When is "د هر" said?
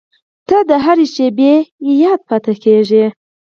0.69-0.97